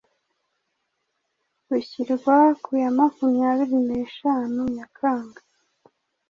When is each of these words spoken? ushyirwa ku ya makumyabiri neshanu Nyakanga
ushyirwa 1.75 2.37
ku 2.63 2.71
ya 2.81 2.89
makumyabiri 2.97 3.77
neshanu 3.89 4.59
Nyakanga 4.75 5.41